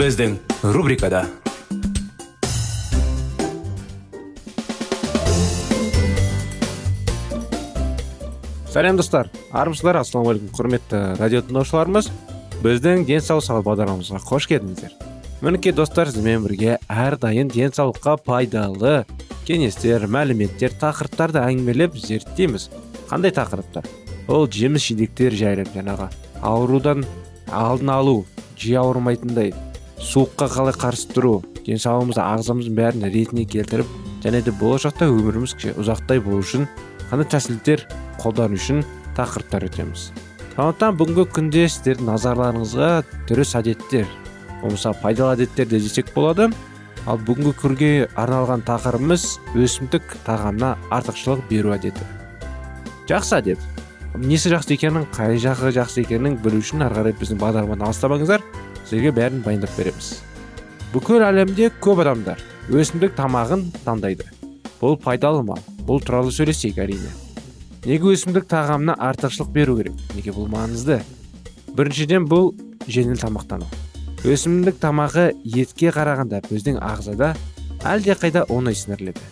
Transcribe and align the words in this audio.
Біздің 0.00 0.38
рубрикада 0.72 1.26
сәлем 8.72 8.96
достар 8.96 9.28
армысыздар 9.52 9.98
ассалаумағалейкум 10.00 10.54
құрметті 10.56 11.02
радио 11.20 11.44
тыңдаушыларымыз 11.44 12.08
біздің 12.64 13.04
денсаулық 13.10 13.44
сағат 13.44 13.68
бағдарламамызға 13.68 14.24
қош 14.24 14.48
келдіңіздер 14.54 14.96
мінекей 15.44 15.76
достар 15.76 16.08
сізбен 16.08 16.48
бірге 16.48 16.78
әрдайым 16.88 17.52
денсаулыққа 17.52 18.16
пайдалы 18.24 19.02
кеңестер 19.44 20.08
мәліметтер 20.08 20.80
тақырыптарды 20.80 21.44
әңгімелеп 21.44 22.00
зерттейміз 22.00 22.70
қандай 23.10 23.36
тақырыптар 23.36 23.84
ол 24.32 24.48
жеміс 24.48 24.94
жидектер 24.94 25.36
жайлы 25.36 25.68
жаңағы 25.74 26.08
аурудан 26.40 27.04
алдын 27.52 27.98
алу 28.00 28.22
жиі 28.56 28.80
ауырмайтындай 28.80 29.52
суыққа 30.00 30.48
қалай 30.54 30.76
қарсы 30.80 31.10
тұру 31.12 31.34
денсаулығымызды 31.66 32.22
ағзамыздың 32.24 32.78
бәрін 32.78 33.06
ретіне 33.12 33.44
келтіріп 33.44 33.90
және 34.24 34.40
де 34.46 34.54
болашақта 34.60 35.10
өміріміз 35.10 35.56
ұзақтай 35.76 36.22
болу 36.24 36.40
үшін 36.44 36.66
қандай 37.10 37.28
тәсілдер 37.36 37.84
қолдану 38.22 38.56
үшін 38.60 38.82
тақырыптар 39.18 39.68
өтеміз 39.68 40.10
сондықтан 40.56 40.96
бүгінгі 41.00 41.28
күнде 41.36 41.68
сіздердің 41.68 42.10
назарларыңызға 42.10 42.90
дұрыс 43.28 43.54
әдеттер 43.60 44.08
болмаса 44.62 44.92
пайдалы 44.92 45.36
әдеттер 45.36 45.68
де 45.68 45.80
десек 45.80 46.12
болады. 46.14 46.50
Ал 47.08 47.18
бүгінгі 47.24 47.54
күнге 47.56 47.90
арналған 48.20 48.62
тақырыбымыз 48.68 49.38
өсімдік 49.56 50.16
тағамына 50.26 50.74
артықшылық 50.92 51.46
беру 51.48 51.72
әдеті. 51.72 52.04
Жақсы 53.08 53.38
әдет. 53.38 53.62
Несі 54.20 54.52
жақсы 54.52 54.74
екенін 54.76 55.06
қай 55.14 55.38
жағы 55.40 55.72
жақсы 55.78 56.04
екенін 56.04 56.36
білу 56.44 56.60
үшін 56.60 56.84
ары 56.84 56.98
қарай 56.98 57.16
біздің 57.16 57.40
бағдарламаны 57.40 57.88
алыстамаңыздар. 57.88 58.44
Сіздерге 58.90 59.12
бәрін 59.14 59.42
баяндап 59.44 59.70
береміз. 59.78 60.18
Бүкіл 60.90 61.22
әлемде 61.22 61.68
көп 61.78 62.00
адамдар 62.02 62.40
өсімдік 62.74 63.12
тамағын 63.14 63.68
таңдайды. 63.84 64.26
Бұл 64.80 64.96
пайдалы 64.98 65.44
ма 65.46 65.58
бұл 65.86 66.00
туралы 66.02 66.32
сөйлесейік 66.34 66.80
әрине. 66.82 67.10
Неге 67.84 68.10
өсімдік 68.10 68.48
тағамына 68.50 68.96
артықшылық 68.98 69.52
беру 69.54 69.76
керек? 69.78 69.94
Неге 70.16 70.34
бұл 70.34 70.48
маңызды? 70.50 70.98
Біріншіден 71.78 72.26
бұл 72.26 72.50
жеңіл 72.90 73.20
тамақтану. 73.20 73.68
Өсімдік 74.26 74.80
тамағы 74.82 75.28
етке 75.46 75.92
қарағанда 75.94 76.42
біздің 76.48 76.80
ағзада 76.82 77.36
әлдеқайда 77.86 78.48
оңай 78.50 78.74
сіңіріледі. 78.74 79.22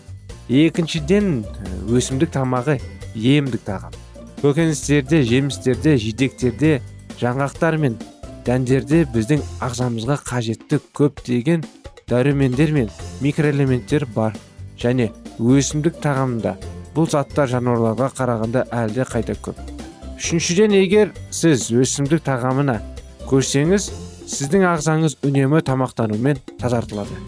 Екіншіден 0.49 1.43
өсімдік 1.91 2.31
тамағы 2.37 2.79
емдік 3.15 3.67
тағам. 3.67 3.99
Көкөністерде 4.39 5.25
жемістерде 5.27 5.97
жидектерде 5.99 6.79
жаңғақтар 7.19 7.77
мен 7.83 7.99
дәндерде 8.49 9.03
біздің 9.13 9.43
ағзамызға 9.61 10.15
қажетті 10.25 10.79
көптеген 10.97 11.67
дәрумендер 12.09 12.71
мен 12.73 12.87
микроэлементтер 13.21 14.07
бар. 14.15 14.37
Және 14.81 15.11
өсімдік 15.37 15.99
тағамында 16.01 16.55
бұл 16.95 17.11
заттар 17.13 17.51
жануарларға 17.53 18.09
қарағанда 18.17 18.63
әлде 18.73 19.05
қайда 19.11 19.35
көп. 19.45 19.59
Үшіншіден 20.17 20.73
егер 20.79 21.13
сіз 21.35 21.67
өсімдік 21.77 22.25
тағамына 22.25 22.79
көшсеңіз 23.29 23.91
сіздің 24.31 24.65
ағзаңыз 24.71 25.19
үнемі 25.29 25.61
тамақтанумен 25.69 26.41
тазартылады. 26.63 27.21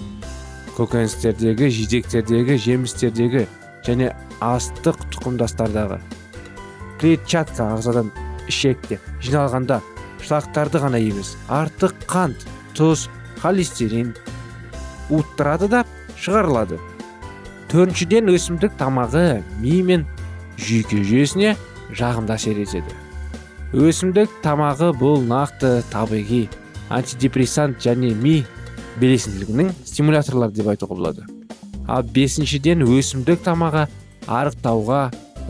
Көкөністердегі 0.78 1.69
жидектердегі 1.75 2.56
жемістердегі 2.64 3.44
және 3.84 4.14
астық 4.41 5.04
тұқымдастардағы 5.12 6.00
клетчатка 7.00 7.66
ағзадан 7.75 8.10
ішекте 8.48 9.00
жиналғанда 9.25 9.81
шылақтарды 10.25 10.82
ғана 10.82 11.00
емес 11.00 11.34
артық 11.48 11.94
қант 12.10 12.47
тұз 12.78 13.08
холестерин 13.42 14.14
уыттырады 15.10 15.69
да 15.70 15.84
шығарылады. 16.20 16.78
Төртіншіден 17.70 18.31
өсімдік 18.32 18.75
тамағы 18.78 19.42
ми 19.60 19.82
мен 19.86 20.06
жүйке 20.58 21.03
жүйесіне 21.06 21.54
жағымды 21.94 22.34
әсер 22.34 22.58
етеді. 22.60 22.94
Өсімдік 23.70 24.32
тамағы 24.42 24.91
бұл 24.98 25.22
нақты 25.22 25.81
табиғи 25.92 26.48
антидепрессант 26.91 27.78
және 27.82 28.12
ми 28.19 28.41
белсенділігінің 29.00 29.70
стимуляторлары 29.87 30.52
деп 30.56 30.72
айтуға 30.72 30.98
болады. 30.98 31.26
Ал 31.87 32.02
бесіншіден 32.02 32.82
өсімдік 32.87 33.44
тамағы 33.47 33.87
арықтауға 34.26 35.04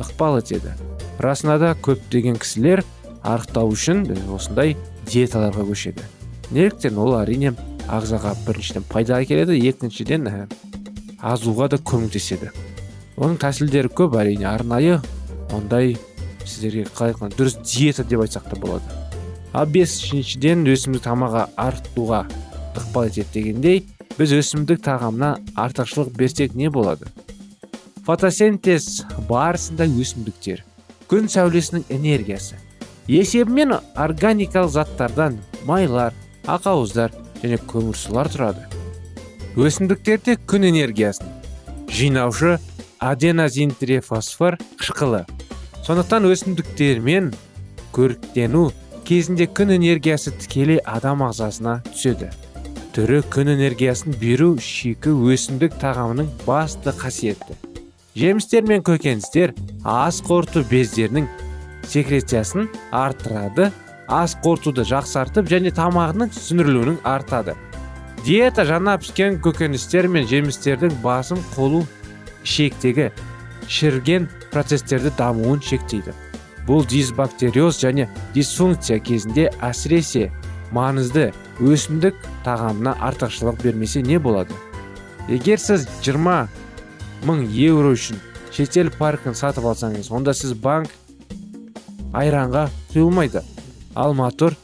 ықпал 0.05 0.39
етеді. 0.41 0.77
Расында 1.21 1.59
да 1.61 1.73
көптеген 1.77 2.39
кісілер 2.41 2.85
арықтау 3.23 3.73
үшін 3.75 4.05
осындай 4.35 4.77
диеталарға 5.09 5.67
көшеді. 5.69 6.05
Неліктен 6.51 6.99
ол 6.99 7.15
әрине 7.19 7.55
ағзаға 7.91 8.35
біріншіден 8.47 8.87
пайда 8.91 9.21
әкеледі 9.21 9.59
екіншіден 9.69 10.29
азуға 11.21 11.69
да 11.75 11.79
көмектеседі. 11.79 12.51
Оның 13.21 13.37
тәсілдері 13.43 13.91
көп 13.93 14.17
әрине 14.21 14.49
арнайы 14.49 15.01
ондай 15.53 15.97
сіздерге 16.47 16.87
қалай 16.95 17.13
айтқанда 17.13 17.37
дұрыс 17.37 17.59
диета 17.65 18.05
деп 18.05 18.23
айтсақ 18.25 18.49
та 18.51 18.57
болады. 18.57 18.97
Ал 19.53 19.67
бесіншіден 19.67 20.65
өсімдік 20.71 21.05
тамағы 21.05 21.49
артуға 21.59 22.25
ықпал 22.79 23.11
етеді 23.11 23.35
дегендей 23.35 23.83
біз 24.17 24.33
өсімдік 24.39 24.81
тағамына 24.87 25.35
артықшылық 25.59 26.15
берсек 26.17 26.55
не 26.55 26.71
болады? 26.71 27.11
Фотосинтез 28.07 29.05
барысында 29.29 29.89
өсімдіктер 29.91 30.65
күн 31.11 31.29
сәулесінің 31.31 31.89
энергиясы 31.91 32.60
есебімен 33.11 33.75
органикалық 33.99 34.71
заттардан 34.71 35.41
майлар 35.67 36.15
ақауыздар 36.47 37.11
және 37.43 37.59
көмірсулар 37.71 38.31
тұрады. 38.31 38.67
Өсімдіктерде 39.59 40.37
күн 40.47 40.69
энергиясын 40.71 41.27
жинаушы 41.91 42.59
аденозинтрифосфор 43.03 44.61
қышқылы. 44.79 45.25
Сондықтан 45.83 46.29
өсімдіктермен 46.31 47.33
көріктену 47.97 48.69
кезінде 49.09 49.49
күн 49.51 49.75
энергиясы 49.81 50.31
тікелей 50.39 50.79
адам 50.87 51.25
ағзасына 51.27 51.81
түседі. 51.91 52.31
Түрі 52.95 53.25
күн 53.33 53.51
энергиясын 53.57 54.15
беру 54.23 54.53
шикі 54.63 55.17
өсімдік 55.35 55.75
тағамының 55.83 56.31
басты 56.47 56.95
қасиеті. 56.95 57.59
Жемістер 58.15 58.67
мен 58.67 58.83
көкөністер 58.87 59.55
ас 59.83 60.23
қорыту 60.23 60.63
бездерінің 60.71 61.27
секрециясын 61.91 62.69
арттырады 62.95 63.71
ас 64.11 64.37
қорытуды 64.45 64.85
жақсартып 64.91 65.51
және 65.51 65.73
тамағының 65.75 66.33
сіңірілуінің 66.35 67.01
артады 67.07 67.55
диета 68.25 68.67
жаңа 68.69 68.97
піскен 69.01 69.39
көкөністер 69.45 70.09
мен 70.11 70.27
жемістердің 70.31 70.97
басым 71.05 71.41
қолу 71.55 71.85
ішектегі 72.45 73.11
шірген 73.71 74.29
процестерді 74.51 75.13
дамуын 75.19 75.63
шектейді 75.65 76.15
бұл 76.69 76.85
дисбактериоз 76.91 77.79
және 77.83 78.09
дисфункция 78.35 78.99
кезінде 79.03 79.49
әсіресе 79.65 80.29
маңызды 80.75 81.31
өсімдік 81.61 82.19
тағамына 82.45 82.97
артықшылық 83.11 83.63
бермесе 83.63 84.03
не 84.03 84.19
болады 84.19 84.55
егер 85.29 85.63
сіз 85.63 85.87
20 86.03 87.27
мың 87.27 87.47
еуро 87.49 87.95
үшін 87.97 88.21
шетел 88.55 88.91
паркін 88.99 89.35
сатып 89.39 89.67
алсаңыз 89.71 90.11
онда 90.15 90.35
сіз 90.37 90.55
банк 90.55 90.93
айранға 92.13 92.69
құйылмайды. 92.93 93.43
Ал 93.95 94.15
мотор 94.15 94.57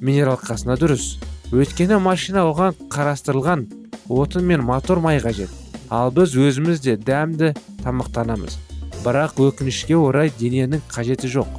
минералкасына 0.00 0.76
дұрыс. 0.80 1.16
Өйткені 1.52 1.98
машина 2.02 2.46
оған 2.48 2.76
қарастырылған 2.92 3.66
отын 4.08 4.46
мен 4.46 4.62
мотор 4.66 5.00
май 5.00 5.20
қажет. 5.20 5.50
Ал 5.90 6.10
біз 6.10 6.34
өзіміз 6.34 6.80
де 6.82 6.96
дәмді 6.96 7.52
тамақтанамыз. 7.84 8.56
Бірақ 9.02 9.40
өкінішке 9.42 9.96
орай 9.98 10.32
дененің 10.38 10.82
қажеті 10.88 11.28
жоқ. 11.28 11.50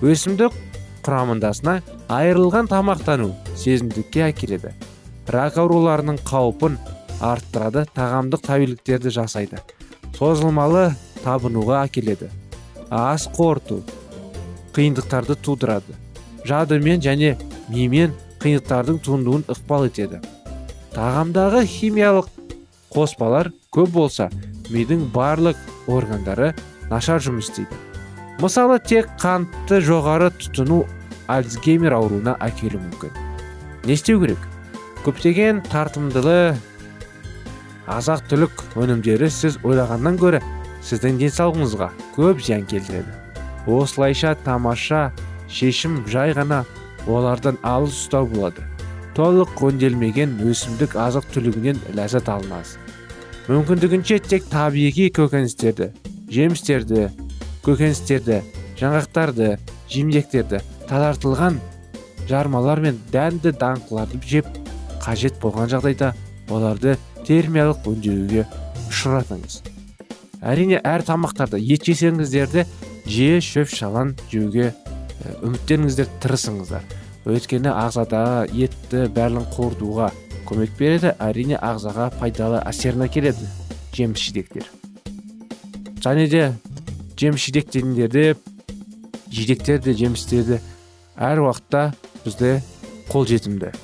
Өсімдік 0.00 0.54
құрамындасына 1.04 1.80
айырылған 2.08 2.70
тамақтану 2.70 3.34
сезімдікке 3.58 4.24
әкеледі. 4.30 4.72
Рак 5.28 5.58
ауруларының 5.60 6.22
қаупін 6.26 6.78
арттырады 7.20 7.84
тағамдық 7.94 8.46
тәуелдіктерді 8.46 9.12
жасайды. 9.14 9.60
Созылмалы 10.16 10.94
табынуға 11.24 11.84
әкеледі. 11.84 12.30
Ас 12.90 13.28
қорыту 13.28 13.82
қиындықтарды 14.76 15.36
тудырады. 15.44 15.96
Жадымен 16.46 17.02
және 17.04 17.36
мимен 17.68 18.14
қиындықтардың 18.40 19.00
туындуын 19.04 19.44
ықпал 19.52 19.86
етеді. 19.90 20.20
Тағамдағы 20.94 21.64
химиялық 21.68 22.30
қоспалар 22.94 23.52
көп 23.74 23.92
болса 23.94 24.30
мидың 24.70 25.08
барлық 25.14 25.58
органдары 25.86 26.54
нашар 26.90 27.22
жұмыс 27.22 27.50
істейді. 27.50 27.76
Мысалы 28.40 28.78
тек 28.80 29.10
қантты 29.20 29.82
жоғары 29.84 30.30
тұтыну 30.40 30.84
альцгеймер 31.28 31.94
ауруына 31.98 32.38
әкелуі 32.40 32.80
мүмкін. 32.80 33.12
Не 33.84 33.94
істеу 33.94 34.20
керек? 34.22 34.40
Көптеген 35.04 35.62
тартымдылы 35.70 36.56
азақ 37.90 38.26
түлік 38.32 38.64
өнімдері 38.80 39.30
сіз 39.30 39.60
ойлағаннан 39.62 40.18
гөрі 40.20 40.42
сіздің 40.86 41.20
денсаулығыңызға 41.20 41.90
көп 42.16 42.42
зиян 42.44 42.66
келтіреді. 42.66 43.19
Осылайша 43.66 44.36
тамаша 44.44 45.10
шешім 45.48 46.04
жай 46.06 46.32
ғана 46.36 46.64
олардан 47.06 47.58
алыс 47.62 47.96
ұстау 48.04 48.28
болады. 48.30 48.64
Толық 49.16 49.58
өңделмеген 49.66 50.38
өсімдік 50.46 50.94
азық 50.96 51.26
түлігінен 51.34 51.80
ләззат 51.98 52.28
алынасыз 52.30 52.78
мүмкіндігінше 53.50 54.20
тек 54.22 54.44
табиғи 54.46 55.08
көкөністерді 55.16 55.88
жемістерді 56.30 57.08
көкөністерді 57.66 58.36
жаңғақтарды 58.78 59.48
жемдектерді 59.90 60.60
тазартылған 60.86 61.56
жармалар 62.30 62.82
мен 62.84 63.00
дәнді 63.10 63.50
даңқыларды 63.58 64.20
жеп 64.30 64.46
қажет 65.02 65.40
болған 65.42 65.72
жағдайда 65.72 66.12
оларды 66.46 66.94
термиялық 67.26 67.88
өңдеуге 67.90 68.46
ұшыратыңыз. 68.86 69.58
Әрине 70.40 70.78
әр 70.86 71.02
тамақтарда 71.08 71.58
ет 71.58 71.90
жесеңіздерді 71.90 72.68
жиі 73.10 73.40
шөп 73.42 73.72
шалан 73.74 74.14
жеуге 74.30 74.70
үміттеніңіздер 75.42 76.08
тырысыңыздар. 76.22 76.84
Өйткені 77.26 77.72
ағзадағы 77.74 78.46
етті 78.54 79.08
бәрін 79.16 79.44
қорытуға 79.52 80.10
көмек 80.48 80.76
береді 80.78 81.12
әрине 81.20 81.58
ағзаға 81.58 82.08
пайдалы 82.20 82.62
әсерін 82.70 83.04
әкеледі 83.08 83.48
жеміс 83.96 84.22
жидектер. 84.28 84.64
Және 86.00 86.28
де 86.30 86.44
жеміс 87.18 87.44
жидек 87.44 87.70
дегендерде 87.74 88.36
жидектер 89.30 89.82
де 89.82 89.94
жемістер 89.94 90.46
де 90.46 90.60
әр 91.18 91.42
уақытта 91.44 91.90
бізде 92.24 92.62
қолжетімді. 93.10 93.74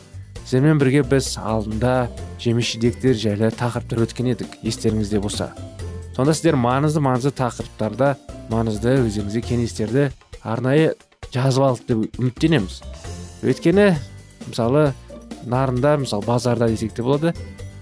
Сіздермен 0.47 0.79
бірге 0.79 1.03
біз 1.03 1.35
алдында 1.43 2.09
жеміс 2.41 2.73
жидектер 2.77 3.19
жайлы 3.19 3.51
тақырыптар 3.51 4.07
өткен 4.07 4.31
едік 4.33 4.57
естеріңізде 4.63 5.21
болса. 5.21 5.51
Сонда 6.17 6.33
сіздер 6.33 6.57
маңызды 6.57 7.03
маңызды 7.05 7.35
тақырыптарда 7.37 8.15
маңызды 8.51 8.97
өзіңізге 9.05 9.43
кеңестерді 9.47 10.09
арнайы 10.43 10.95
жазып 11.35 11.67
алдық 11.67 11.87
деп 11.89 12.21
үміттенеміз. 12.21 12.81
Өйткені 13.47 13.89
мысалы 14.47 14.93
нарында 15.47 15.97
мысалы 16.03 16.27
базарда 16.27 16.69
десек 16.71 16.95
те 16.95 17.03
болады 17.03 17.35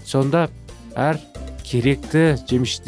сонда 0.05 0.47
әр 0.95 1.19
керекті 1.63 2.35
жеміс 2.49 2.79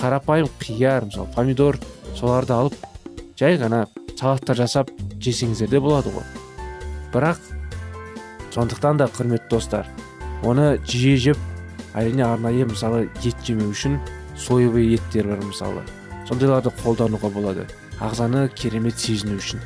қарапайым 0.00 0.48
қияр 0.60 1.04
мысалы 1.10 1.28
помидор 1.34 1.76
соларды 2.16 2.54
алып 2.56 2.74
жай 3.36 3.58
ғана 3.60 3.84
салаттар 4.16 4.56
жасап 4.56 4.90
жесеңіздер 5.20 5.68
де 5.68 5.80
болады 5.80 6.12
ғой. 6.14 6.24
Бірақ 7.12 7.40
сондықтан 8.54 9.00
да 9.00 9.10
құрметті 9.12 9.50
достар 9.50 9.88
оны 10.42 10.78
жиі 10.88 11.16
жеп 11.20 11.38
әрине 11.92 12.24
арнайы 12.24 12.64
мысалы 12.64 13.08
ет 13.20 13.44
жемеу 13.44 13.74
үшін 13.74 13.98
соевый 14.38 14.94
еттер 14.94 15.28
бар 15.28 15.44
мысалы. 15.44 15.84
Сондайларды 16.30 16.70
қолдануға 16.84 17.30
болады. 17.34 17.66
Ағзаны 18.00 18.46
керемет 18.54 18.98
сезіну 18.98 19.40
үшін. 19.40 19.60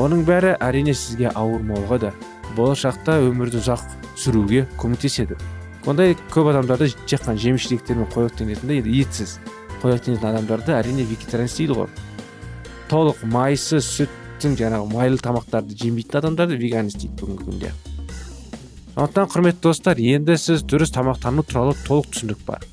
Оның 0.00 0.24
бәрі 0.26 0.54
әрине 0.64 0.94
сізге 0.96 1.28
ауырмауға 1.36 1.98
да 2.02 2.12
болашақта 2.56 3.18
өмірді 3.28 3.60
ұзақ 3.60 3.84
сүруге 4.18 4.64
көмектеседі. 4.80 5.36
Ондай 5.86 6.16
көп 6.32 6.48
адамдарды 6.54 6.88
тек 7.04 7.20
қана 7.26 7.36
жеміс 7.38 7.68
жидектермен 7.68 8.08
да 8.08 8.74
енді 8.74 9.00
етсіз. 9.02 9.38
Қоректенетін 9.82 10.30
адамдарды 10.30 10.72
әрине 10.72 11.04
вегетарианец 11.04 11.58
дейді 11.58 11.76
ғой. 11.76 11.88
Толық 12.88 13.20
майсыз 13.28 13.84
сүттің 13.84 14.56
жаңағы 14.56 14.88
майлы 14.88 15.20
тамақтарды 15.20 15.76
жемейтін 15.76 16.22
адамдарды 16.22 16.56
веганец 16.56 16.96
дейді 16.96 17.12
бүгінгі 17.20 17.44
күнде. 17.44 17.72
Сондықтан 18.94 19.28
құрметті 19.28 19.60
достар 19.60 20.00
енді 20.00 20.38
сіз 20.40 20.64
дұрыс 20.64 20.94
тамақтану 20.94 21.44
туралы 21.44 21.76
толық 21.84 22.08
түсінік 22.14 22.40
бар. 22.46 22.64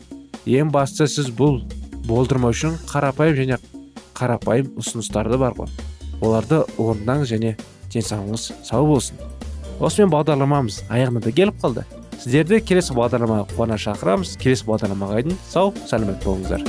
Ең 0.46 0.72
бастысы 0.72 1.20
сіз 1.20 1.34
бұл 1.36 1.60
болдырмау 2.08 2.54
үшін 2.56 2.78
қарапайым 2.90 3.38
және 3.38 3.60
қарапайым 4.18 4.74
ұсыныстарды 4.82 5.40
бар 5.42 5.56
ғой. 5.58 5.70
Оларды 6.22 6.62
орындаңыз 6.78 7.32
және 7.34 7.56
денсаулығыңыз 7.94 8.52
сау 8.68 8.88
болсын. 8.88 9.18
Осымен 9.82 10.12
бағдарламамыз 10.14 10.84
аяғына 10.94 11.24
да 11.24 11.34
келіп 11.34 11.58
қалды. 11.64 11.86
Сіздерді 12.22 12.62
келесі 12.62 12.94
бағдарламаға 12.94 13.48
қуана 13.56 13.80
шақырамыз. 13.82 14.36
Келесі 14.38 14.68
бағдарламаға 14.70 15.24
дейін 15.26 15.40
сау 15.50 15.74
сәлемет 15.90 16.22
болыңыздар. 16.22 16.62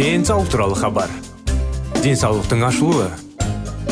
Денсаулық 0.00 0.48
туралы 0.48 0.74
хабар. 0.80 1.10
Денсаулықтың 2.00 2.62
ашылуы. 2.64 3.10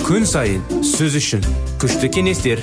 Күн 0.07 0.25
сайын 0.25 0.63
сөз 0.81 1.19
үшін 1.21 1.45
күшті 1.79 2.09
кеңестер. 2.09 2.63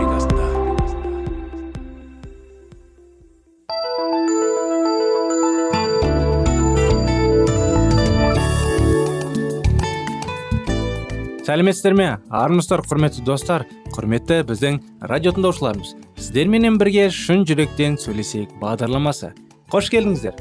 Сәлеметсіздер 11.61 11.93
ме? 11.93 12.05
Армысыздар 12.33 12.81
құрметті 12.89 13.21
достар 13.21 13.67
құрметті 13.93 14.39
біздің 14.49 14.79
радио 15.05 15.29
тыңдаушыларымыз. 15.35 15.91
Сіздерменен 16.17 16.79
бірге 16.81 17.03
шын 17.13 17.43
жүректен 17.45 17.99
сөйлесейік 18.01 18.55
бағдарламасы. 18.57 19.29
Қош 19.69 19.91
келдіңіздер. 19.93 20.39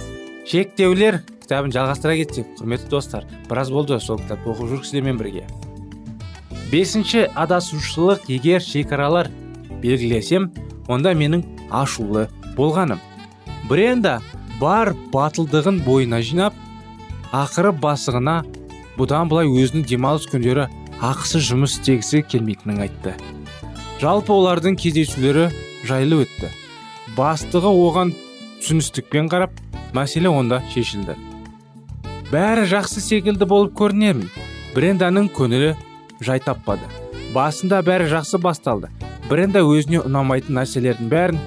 Шектеулер 0.48 1.18
кітабын 1.42 1.74
жалғастыра 1.76 2.16
кетсек 2.22 2.48
құрметті 2.56 2.88
достар 2.94 3.28
біраз 3.50 3.68
болды 3.74 4.00
сол 4.00 4.16
кітапты 4.22 4.48
оқып 4.54 4.72
жүрік 4.72 4.88
сіздермен 4.88 5.20
бірге. 5.20 5.44
Бесінші 6.72 7.26
адасушылық 7.36 8.24
егер 8.32 8.64
шекаралар 8.64 9.28
белгілесем 9.84 10.48
онда 10.88 11.12
менің 11.12 11.44
ашулы 11.68 12.30
болғаным. 12.56 13.02
Бренда 13.68 14.22
бар 14.56 14.94
батылдығын 15.12 15.84
бойына 15.84 16.24
жинап 16.24 16.56
ақыры 17.30 17.76
бастығына 17.76 18.40
бұдан 18.96 19.28
былай 19.28 19.52
өзінің 19.52 19.84
демалыс 19.84 20.24
күндері 20.30 20.70
ақысы 21.00 21.40
жұмыс 21.40 21.78
істегісі 21.78 22.20
келмейтінін 22.28 22.82
айтты. 22.84 23.14
Жалпы 24.00 24.34
олардың 24.34 24.76
кездесулері 24.80 25.46
жайлы 25.88 26.22
өтті. 26.26 26.50
Бастығы 27.16 27.70
оған 27.72 28.12
түсіністікпен 28.60 29.30
қарап 29.32 29.56
мәселе 29.96 30.28
онда 30.28 30.60
шешілді. 30.74 31.16
Бәрі 32.30 32.66
жақсы 32.68 33.00
секілді 33.00 33.48
болып 33.48 33.72
көрінермін 33.80 34.28
бренданың 34.74 35.30
көңілі 35.36 35.72
жай 36.20 36.42
таппады. 36.44 36.84
Басында 37.34 37.80
бәрі 37.86 38.10
жақсы 38.12 38.38
басталды. 38.42 38.90
Бренда 39.30 39.62
өзіне 39.64 40.02
ұнамайтын 40.04 40.58
нәрселердің 40.58 41.08
бәрін 41.10 41.40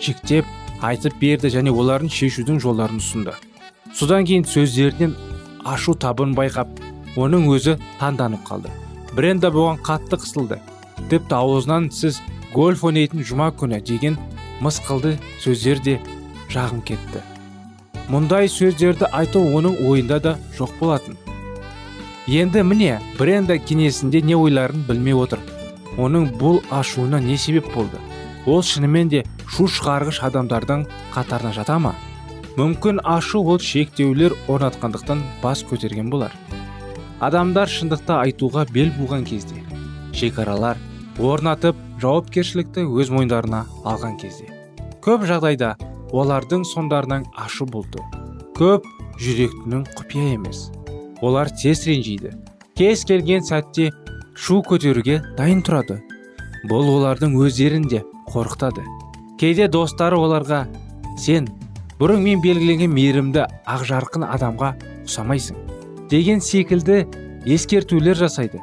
шектеп 0.00 0.48
айтып 0.84 1.18
берді 1.20 1.50
және 1.52 1.74
олардың 1.74 2.12
шешудің 2.12 2.60
жолдарын 2.62 3.02
ұсынды. 3.02 3.34
Содан 3.94 4.24
кейін 4.24 4.46
сөздерінен 4.48 5.12
ашу 5.64 5.94
табын 5.94 6.34
байқап 6.38 6.72
оның 7.16 7.46
өзі 7.54 7.76
таңданып 8.00 8.42
қалды. 8.48 8.72
Бренда 9.14 9.50
бұған 9.54 9.78
қатты 9.84 10.18
қысылды. 10.18 10.58
Тіпті 11.10 11.36
аузынан 11.38 11.90
сіз 11.94 12.20
гольф 12.54 12.84
ойнайтын 12.86 13.22
жұма 13.26 13.50
күні 13.54 13.80
деген 13.82 14.16
мысқылды 14.64 15.16
сөздер 15.42 15.82
де 15.84 15.98
жағым 16.50 16.82
кетті. 16.86 17.22
Мұндай 18.10 18.50
сөздерді 18.50 19.08
айту 19.12 19.42
оның 19.56 19.78
ойында 19.88 20.18
да 20.20 20.34
жоқ 20.58 20.74
болатын. 20.80 21.16
Енді 22.26 22.64
міне 22.66 22.98
бренда 23.18 23.58
кеңесінде 23.58 24.22
не 24.22 24.36
ойларын 24.36 24.84
білмей 24.88 25.14
отыр. 25.14 25.40
Оның 25.96 26.30
бұл 26.40 26.62
ашуына 26.74 27.20
не 27.20 27.36
себеп 27.38 27.70
болды? 27.74 28.00
Ол 28.46 28.62
шынымен 28.62 29.08
де 29.12 29.24
шу 29.46 29.68
шығарғыш 29.70 30.20
адамдардың 30.26 30.86
қатарына 31.14 31.54
жата 31.54 31.78
ма? 31.78 31.94
Мүмкін 32.56 33.00
ашу 33.04 33.42
ол 33.42 33.58
шектеулер 33.58 34.34
орнатқандықтан 34.48 35.22
бас 35.42 35.64
көтерген 35.66 36.10
болар. 36.10 36.32
Адамдар 37.20 37.70
шындықты 37.70 38.16
айтуға 38.18 38.66
бел 38.72 38.90
буған 38.98 39.24
кезде 39.28 39.62
шекаралар 40.14 40.78
орнатып 41.18 41.78
жауапкершілікті 42.02 42.84
өз 42.90 43.10
мойындарына 43.14 43.64
алған 43.86 44.18
кезде. 44.18 44.48
Көп 45.04 45.26
жағдайда 45.28 45.74
олардың 46.14 46.64
сондарынан 46.66 47.26
ашу 47.38 47.66
бұлты 47.70 48.02
көп 48.58 48.86
жүректінің 49.18 49.84
құпия 49.98 50.34
емес. 50.36 50.68
Олар 51.22 51.50
тез 51.50 51.84
ренжиді. 51.86 52.34
Кез 52.78 53.04
келген 53.06 53.42
сәтте 53.46 53.90
шу 54.34 54.60
көтеруге 54.66 55.20
дайын 55.38 55.62
тұрады. 55.66 56.00
Бұл 56.70 56.90
олардың 56.96 57.36
өздерін 57.38 57.88
де 57.90 58.02
қорқытады. 58.30 58.82
Кейде 59.38 59.68
достары 59.68 60.18
оларға 60.18 60.64
сен 61.18 61.50
бұрын 62.00 62.22
мен 62.22 62.42
белгіленген 62.42 62.94
мейірімді 62.94 63.46
ақжарқын 63.66 64.26
адамға 64.30 64.74
ұқсамайсың. 65.04 65.63
Деген 66.10 66.40
секілді 66.40 67.04
ескертулер 67.46 68.16
жасайды. 68.16 68.60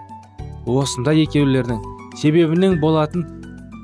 Осында 0.65 1.13
екеулердің 1.17 1.81
себебінің 2.21 2.77
болатын 2.81 3.25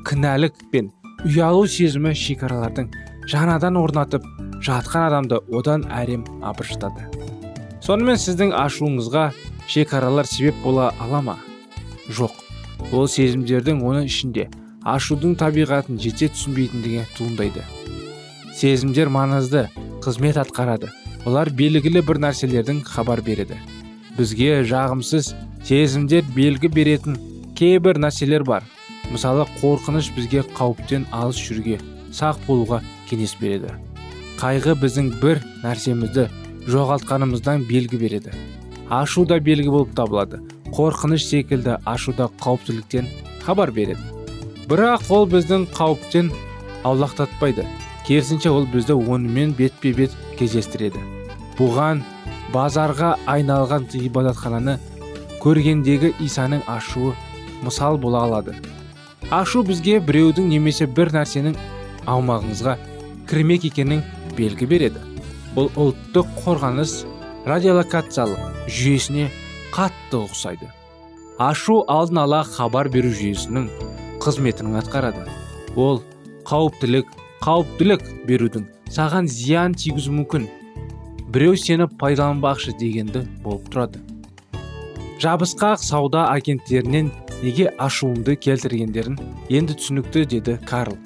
кінәлік 0.06 0.60
пен 0.72 0.92
ұялу 1.26 1.66
сезімі 1.68 2.14
шекаралардың 2.16 2.92
жаңадан 3.28 3.80
орнатып 3.82 4.26
жатқан 4.64 5.08
адамды 5.10 5.40
одан 5.54 5.88
әрем 5.90 6.26
абыржытады. 6.46 7.08
Сонымен 7.82 8.20
сіздің 8.22 8.54
ашуыңызға 8.58 9.32
шекаралар 9.68 10.30
себеп 10.30 10.62
бола 10.64 10.92
ала 11.02 11.22
ма? 11.22 11.38
Жоқ 12.10 12.38
ол 12.94 13.10
сезімдердің 13.10 13.82
оның 13.84 14.06
ішінде 14.08 14.48
ашудың 14.86 15.36
табиғатын 15.40 16.00
жете 16.00 16.30
түсінбейтіндігі 16.32 17.04
туындайды. 17.18 17.66
Сезімдер 18.56 19.10
маңызды 19.14 19.68
қызмет 20.06 20.40
атқарады. 20.42 20.94
Олар 21.26 21.50
белгілі 21.50 22.02
бір 22.06 22.20
нәрселердің 22.24 22.84
хабар 22.86 23.22
береді. 23.26 23.58
Бізге 24.18 24.64
жағымсыз 24.68 25.34
сезімдер 25.66 26.26
белгі 26.36 26.70
беретін 26.74 27.18
кейбір 27.58 28.00
нәрселер 28.02 28.44
бар. 28.48 28.64
Мысалы 29.12 29.48
қорқыныш 29.62 30.12
бізге 30.16 30.44
қауіптен 30.58 31.08
алыс 31.12 31.40
жүруге 31.40 31.80
сақ 32.14 32.42
болуға 32.48 32.82
кеңес 33.10 33.38
береді. 33.40 33.74
Қайғы 34.42 34.76
біздің 34.82 35.14
бір 35.22 35.42
нәрсемізді 35.64 36.28
жоғалтқанымыздан 36.68 37.66
белгі 37.70 37.98
береді. 38.02 38.36
Ашу 38.90 39.26
да 39.26 39.40
белгі 39.40 39.72
болып 39.74 39.96
табылады. 39.96 40.42
Қорқыныш 40.76 41.26
секілді 41.26 41.80
ашуда 41.86 42.30
қауіптіліктен 42.44 43.08
хабар 43.46 43.72
береді. 43.72 44.04
Бірақ 44.68 45.08
ол 45.16 45.28
біздің 45.32 45.70
қауіптен 45.74 46.32
аулақтатпайды 46.84 47.66
керісінше 48.08 48.52
ол 48.52 48.68
бізді 48.72 48.96
онымен 48.96 49.54
бетпе 49.58 49.94
бет 49.94 50.14
кездестіреді. 50.40 51.02
Бұған 51.58 52.04
базарға 52.54 53.16
айналған 53.28 53.88
ғибадатхананы 53.92 54.78
көргендегі 55.44 56.14
исаның 56.24 56.64
ашуы 56.68 57.14
мысал 57.64 57.98
бола 57.98 58.24
алады. 58.28 58.56
Ашу 59.32 59.64
бізге 59.68 60.00
біреудің 60.00 60.48
немесе 60.54 60.88
бір 60.88 61.12
нәрсенің 61.16 61.58
аумағыңызға 62.08 62.78
кірмек 63.28 63.66
екенін 63.68 64.04
белгі 64.38 64.70
береді. 64.70 65.02
Бұл 65.56 65.72
ұлттық 65.76 66.30
қорғаныс 66.46 67.02
радиолокациялық 67.50 68.70
жүйесіне 68.72 69.28
қатты 69.74 70.22
ұқсайды. 70.22 70.70
Ашу 71.38 71.82
алдын 71.92 72.24
ала 72.24 72.44
хабар 72.48 72.90
беру 72.94 73.12
жүйесінің 73.12 73.68
қызметін 74.24 74.78
атқарады. 74.80 75.28
Ол 75.76 76.02
қауіптілік 76.48 77.12
қауіптілік 77.44 78.04
берудің 78.30 78.68
саған 78.94 79.28
зиян 79.28 79.76
тигізуі 79.78 80.22
мүмкін. 80.22 80.48
Біреу 81.34 81.58
сені 81.60 81.88
пайдаланбақшы 82.00 82.74
дегенді 82.80 83.26
болып 83.44 83.68
тұрады. 83.74 84.02
Жабысқақ 85.22 85.82
сауда 85.82 86.28
агенттерінен 86.32 87.12
неге 87.42 87.72
ашуымды 87.82 88.38
келтіргендерін 88.38 89.18
енді 89.50 89.78
түсінікті 89.80 90.26
деді 90.34 90.58
карл. 90.70 90.98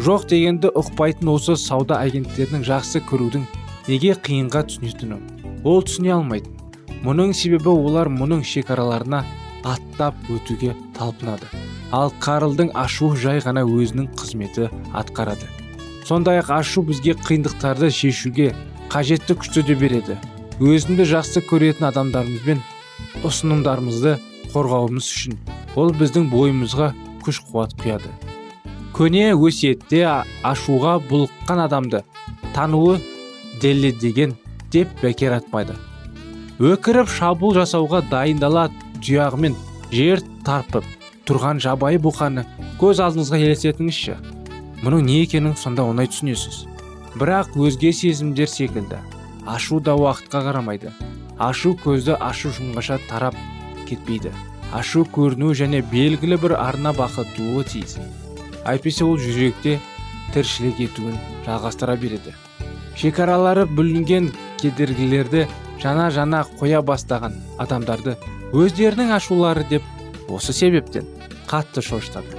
Жоқ 0.00 0.26
дегенді 0.32 0.70
ұқпайтын 0.80 1.28
осы 1.32 1.56
сауда 1.60 2.00
агенттерінің 2.06 2.64
жақсы 2.66 3.02
көрудің 3.10 3.44
неге 3.88 4.16
қиынға 4.16 4.64
түсінетінін 4.70 5.64
ол 5.64 5.84
түсіне 5.84 6.14
алмайтын. 6.16 6.56
Мұның 7.04 7.32
себебі 7.36 7.72
олар 7.72 8.10
мұның 8.12 8.42
шекараларына 8.44 9.22
аттап 9.64 10.16
өтуге 10.32 10.74
талпынады. 10.96 11.48
Ал 11.92 12.12
карлдың 12.20 12.72
ашуы 12.76 13.16
жай 13.16 13.40
ғана 13.44 13.64
өзінің 13.64 14.12
қызметі 14.16 14.68
атқарады. 14.96 15.59
Сондай 16.08 16.40
ақ 16.40 16.50
ашу 16.60 16.82
бізге 16.86 17.14
қиындықтарды 17.18 17.90
шешуге 17.90 18.54
қажетті 18.90 19.36
күшті 19.38 19.62
де 19.66 19.74
береді. 19.78 20.16
Өзіңді 20.60 21.06
жақсы 21.08 21.42
көретін 21.48 21.86
адамдарымызбен 21.88 22.60
ұсынымдарымызды 23.24 24.16
қорғауымыз 24.52 25.06
үшін 25.14 25.38
ол 25.78 25.94
біздің 25.96 26.26
бойымызға 26.32 26.90
күш 27.24 27.40
қуат 27.48 27.76
құяды. 27.80 28.10
Көне 28.96 29.30
өсиетте 29.32 30.02
ашуға 30.44 30.98
бұлыққан 31.08 31.64
адамды 31.64 32.02
тануы 32.54 32.98
деген 33.62 34.34
деп 34.72 34.88
бекер 35.02 35.38
атпайды. 35.38 35.76
Өкіріп 36.60 37.08
шабуыл 37.08 37.54
жасауға 37.56 38.02
дайындала 38.10 38.68
тұяғымен 39.00 39.56
жер 39.92 40.20
тарпып 40.44 40.84
тұрған 41.28 41.62
жабайы 41.62 42.00
бұқаны 42.02 42.44
көз 42.80 43.00
алдыңызға 43.00 43.40
елестетіңізші. 43.46 44.39
Мұның 44.84 45.04
не 45.04 45.20
екенін 45.24 45.56
сонда 45.60 45.84
оңай 45.84 46.08
түсінесіз. 46.08 46.64
Бірақ 47.20 47.56
өзге 47.58 47.92
сезімдер 47.92 48.48
секілді. 48.48 49.00
Ашу 49.46 49.80
да 49.80 49.96
уақытқа 49.98 50.40
қарамайды. 50.46 50.92
Ашу 51.38 51.74
көзді 51.84 52.16
ашу 52.20 52.52
жұмғаша 52.56 53.00
тарап 53.08 53.36
кетпейді. 53.88 54.32
Ашу 54.72 55.04
көріну 55.04 55.52
және 55.58 55.82
белгілі 55.92 56.38
бір 56.40 56.56
арна 56.60 56.92
бақытуы 56.96 57.64
тиіс. 57.68 57.98
Әйтпесе 58.64 59.04
ол 59.04 59.18
жүректе 59.18 59.78
тіршілік 60.34 60.80
етуін 60.86 61.16
жалғастыра 61.46 61.96
береді. 62.00 62.34
Шекаралары 62.96 63.66
бүлінген 63.66 64.30
кедергілерді 64.60 65.46
жана 65.82 66.10
жана 66.14 66.44
қоя 66.60 66.82
бастаған 66.84 67.36
адамдарды 67.58 68.16
өздерінің 68.52 69.14
ашулары 69.16 69.64
деп 69.70 69.82
осы 70.28 70.52
себептен 70.52 71.08
қатты 71.50 71.82
шошытады. 71.82 72.38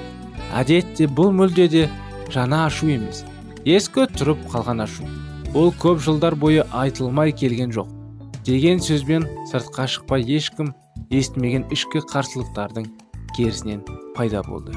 Әдетте 0.56 1.08
бұл 1.08 1.34
мүлде 1.36 1.68
де 1.72 1.90
жаңа 2.32 2.66
ашу 2.68 2.90
емес. 2.92 3.24
Ескі 3.66 4.08
тұрып 4.16 4.42
қалған 4.52 4.86
ашу. 4.86 5.08
Бұл 5.52 5.74
көп 5.82 6.00
жылдар 6.04 6.36
бойы 6.40 6.64
айтылмай 6.72 7.34
келген 7.36 7.74
жоқ. 7.76 7.90
Деген 8.48 8.80
сөзбен 8.82 9.28
сыртқа 9.52 9.86
шықпай 9.92 10.24
ешкім 10.26 10.72
естімеген 11.12 11.68
ішкі 11.76 12.02
қарсылықтардың 12.10 12.88
керісінен 13.36 13.84
пайда 14.16 14.42
болды. 14.48 14.74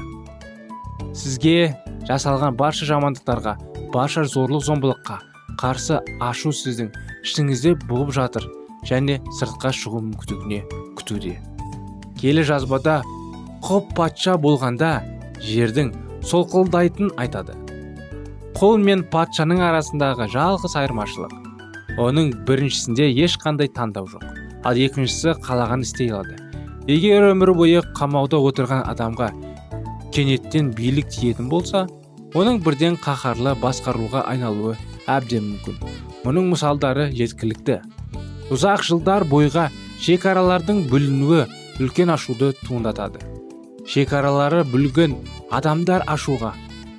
Сізге 1.15 1.73
жасалған 2.09 2.59
барша 2.59 2.85
жамандықтарға 2.91 3.55
барша 3.95 4.25
зорлық 4.27 4.67
зомбылыққа 4.67 5.17
қарсы 5.61 6.01
ашу 6.19 6.51
сіздің 6.53 6.91
ішіңізде 7.23 7.75
бұғып 7.87 8.13
жатыр 8.19 8.47
және 8.85 9.21
сыртқа 9.39 9.71
шығу 9.73 10.03
мүмкіндігіне 10.11 10.61
күтуде. 10.99 11.37
Келі 12.19 12.43
жазбада 12.45 13.01
құп 13.65 13.95
патша 13.97 14.35
болғанда 14.37 14.99
жердің 15.41 15.93
солқылдайтын 16.29 17.11
айтады. 17.21 17.55
Құл 18.55 18.79
мен 18.79 19.03
патшаның 19.11 19.61
арасындағы 19.67 20.29
жалғыз 20.31 20.77
айырмашылық. 20.79 21.35
Оның 22.01 22.31
біріншісінде 22.47 23.07
ешқандай 23.25 23.69
таңдау 23.71 24.07
жоқ 24.11 24.25
ал 24.65 24.79
екіншісі 24.81 25.35
қалаған 25.45 25.83
істей 25.85 26.09
алады. 26.09 26.39
Егер 26.89 27.29
өмір 27.31 27.53
бойы 27.57 27.83
қамауда 27.97 28.39
отырған 28.49 28.81
адамға 28.89 29.29
кенеттен 30.15 30.71
билік 30.73 31.11
тиетін 31.13 31.49
болса 31.49 31.85
оның 32.33 32.59
бірден 32.65 32.97
қаһарлы 33.01 33.53
басқаруға 33.61 34.25
айналуы 34.31 34.73
әбден 35.07 35.45
мүмкін. 35.51 35.77
Мұның 36.25 36.49
мысалдары 36.53 37.11
жеткілікті. 37.13 37.79
Ұзақ 38.53 38.83
жылдар 38.89 39.25
бойға 39.29 39.69
шекаралардың 40.01 40.85
бүлінуі 40.89 41.45
үлкен 41.79 42.13
ашуды 42.13 42.53
туындатады. 42.65 43.34
Шекаралары 43.85 44.63
бүлген 44.71 45.15
адамдар 45.53 46.05
ашуға 46.09 46.53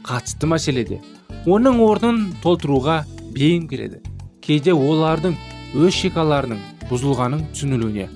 қатысты 0.07 0.49
мәселеде. 0.51 1.01
Оның 1.47 1.81
орнын 1.83 2.21
толтыруға 2.43 3.01
бейім 3.35 3.67
келеді. 3.71 4.01
Кейде 4.43 4.75
олардың 4.75 5.35
өз 5.75 5.99
шекараларының 5.99 6.63
бұзылғанын 6.91 7.43
түсінілуіне 7.53 8.07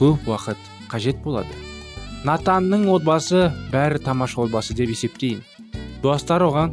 көп 0.00 0.28
уақыт 0.28 0.70
қажет 0.92 1.20
болады. 1.24 1.52
Натанның 2.24 2.88
отбасы 2.94 3.50
бәрі 3.72 4.00
тамаша 4.00 4.40
отбасы 4.46 4.76
деп 4.76 4.94
есептейін. 4.94 5.44
Достар 6.02 6.44
оған 6.48 6.72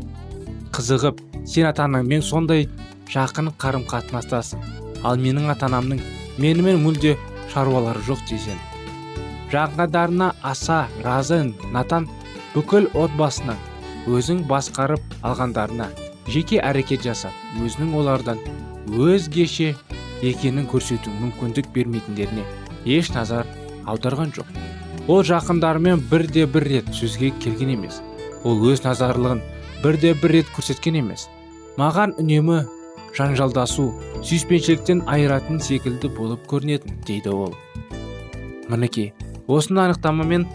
қызығып 0.71 1.19
сен 1.45 1.67
ата 1.67 1.83
анаңмен 1.89 2.23
сондай 2.23 2.69
жақын 3.11 3.51
қарым 3.59 3.83
қатынастасың 3.91 4.63
ал 5.03 5.19
менің 5.19 5.51
ата 5.51 5.67
анамның 5.67 5.99
менімен 6.39 6.79
мүлде 6.83 7.17
шаруалары 7.51 8.03
жоқ 8.07 8.23
десең 8.29 8.70
жаңадарына 9.51 10.31
аса 10.53 10.85
разы 11.03 11.41
натан 11.75 12.07
бүкіл 12.55 12.89
отбасының 12.97 13.59
өзің 14.07 14.45
басқарып 14.49 15.15
алғандарына 15.27 15.89
жеке 16.31 16.59
әрекет 16.63 17.03
жасап 17.05 17.61
өзінің 17.61 17.95
олардан 17.99 18.39
өзгеше 18.91 19.73
екенін 20.21 20.67
көрсету 20.71 21.13
мүмкіндік 21.21 21.71
бермейтіндеріне 21.75 22.45
еш 22.85 23.11
назар 23.13 23.47
аударған 23.85 24.33
жоқ. 24.35 24.47
Ол 25.07 25.23
жақындарымен 25.25 26.03
бірде 26.11 26.45
бір 26.45 26.67
рет 26.69 26.91
сөзге 26.93 27.31
келген 27.41 27.73
емес. 27.75 28.01
Ол 28.43 28.61
өз 28.69 28.83
назарлығын 28.85 29.41
бірде 29.83 30.13
бір 30.21 30.37
рет 30.37 30.51
көрсеткен 30.55 30.99
емес. 30.99 31.27
Маған 31.77 32.13
үнемі 32.21 32.61
жанжалдасу 33.17 33.89
сүйіспеншіліктен 34.21 35.03
айыратын 35.09 35.59
секілді 35.59 36.13
болып 36.17 36.45
көрінетін 36.49 37.01
дейді 37.07 37.33
ол. 37.33 37.55
Мінекей 38.69 39.11
осыны 39.47 39.85
анықтамамен 39.87 40.45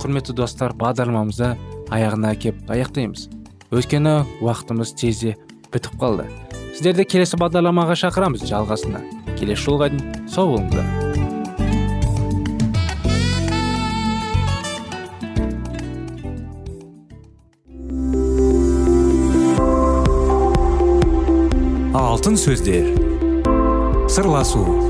құрметті 0.00 0.34
достар 0.38 0.74
бағдарламамызды 0.78 1.54
аяғына 1.90 2.34
кеп 2.40 2.70
аяқтаймыз. 2.70 3.28
Өйткені 3.70 4.24
уақытымыз 4.42 4.94
тезде 4.98 5.36
бітіп 5.72 5.98
қалды. 6.00 6.26
Сіздерді 6.74 7.04
келесі 7.04 7.38
бағдарламаға 7.40 7.98
шақырамыз. 7.98 8.46
Жалғасына. 8.50 9.02
Келесі 9.38 9.66
жолға 9.66 9.90
дейін 9.92 10.28
сау 10.30 10.54
болыңыздар. 10.54 10.86
Алтын 21.94 22.38
сөздер. 22.38 22.94
Сырласу. 24.10 24.89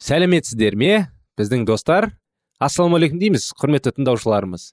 Сәлеметсіздер 0.00 0.76
ме 0.80 0.92
біздің 1.38 1.66
достар? 1.68 2.10
Ассалаумағалейкум 2.60 3.20
дейміз 3.20 3.50
құрметті 3.60 3.92
тыңдаушыларымыз. 3.98 4.72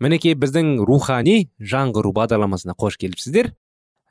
Мінекей 0.00 0.36
біздің 0.38 0.78
рухани 0.86 1.48
жаңғыру 1.58 2.12
бағдарламасына 2.16 2.76
қош 2.78 2.98
келіпсіздер. 3.00 3.50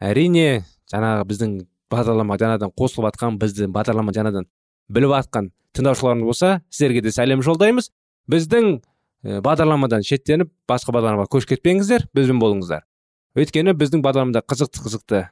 Әрине 0.01 0.65
жаңағы 0.91 1.27
біздің 1.29 1.53
бағдарлама 1.93 2.37
жаңадан 2.41 2.73
қосылып 2.77 3.11
жатқан 3.11 3.37
бізді 3.41 3.69
бағдарлама 3.73 4.13
жаңадан 4.17 4.49
біліп 4.89 5.13
жатқан 5.13 5.51
тыңдаушыларымыз 5.77 6.25
болса 6.25 6.51
сіздерге 6.69 7.05
де 7.05 7.13
сәлем 7.13 7.45
жолдаймыз. 7.45 7.91
Біздің 8.29 8.81
бағдарламадан 9.45 10.05
шеттеніп 10.05 10.51
басқа 10.69 10.93
бағдарламаға 10.97 11.29
көшіп 11.31 11.55
кетпеңіздер 11.55 12.09
бізбен 12.17 12.41
болыңыздар. 12.41 12.83
Өйткені 13.37 13.73
біздің 13.77 14.03
бағдарламада 14.05 14.43
қызықты 14.45 14.83
қызықты 14.83 15.23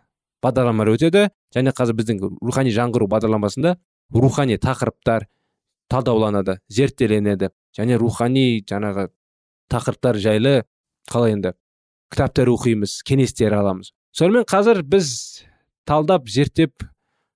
бағдарламалар 0.45 0.95
өтеді. 0.95 1.27
Және 1.55 1.73
қазір 1.75 1.97
біздің 1.99 2.23
рухани 2.41 2.73
жаңғыру 2.75 3.07
бағдарламасында 3.11 3.75
рухани 4.13 4.57
тақырыптар 4.61 5.27
талдауланады 5.89 6.59
зерттеленеді 6.69 7.51
және 7.77 7.97
рухани 7.99 8.63
жаңағы 8.67 9.09
тақырыптар 9.71 10.19
жайлы 10.21 10.55
қалай 11.11 11.35
енді 11.35 11.53
кітаптар 12.13 12.49
оқимыз 12.53 12.99
кеңестер 13.07 13.55
аламыз. 13.57 13.91
Сонымен 14.15 14.45
қазір 14.49 14.83
біз 14.83 15.43
талдап 15.85 16.29
зерттеп 16.29 16.85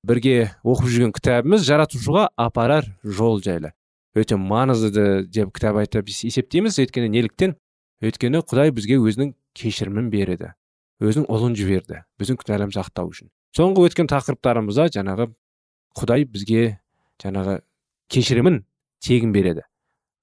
бірге 0.05 0.53
оқып 0.63 0.87
жүрген 0.87 1.15
кітабымыз 1.17 1.65
жаратушыға 1.67 2.29
апарар 2.37 2.87
жол 3.03 3.41
жайлы. 3.43 3.73
Өте 4.15 4.37
маңызды 4.39 5.25
деп 5.27 5.51
кітап 5.53 5.81
айтып 5.81 6.09
есептейміз. 6.09 6.79
Өйткені 6.81 7.11
неліктен? 7.13 7.57
Өйткені 8.01 8.41
құдай 8.47 8.71
бізге 8.73 8.97
өзінің 9.03 9.35
кешірімін 9.59 10.09
береді 10.09 10.53
өзінің 10.99 11.29
ұлын 11.31 11.55
жіберді 11.55 12.01
біздің 12.19 12.39
күнәларымызды 12.41 12.81
ақтау 12.81 13.11
үшін. 13.11 13.29
Соңғы 13.55 13.85
өткен 13.87 14.09
тақырыптарымызда 14.11 14.89
жаңағы 14.95 15.29
құдай 15.97 16.25
бізге 16.25 16.79
жаңағы 17.21 17.59
кешірімін 18.09 18.63
тегін 19.03 19.33
береді. 19.33 19.65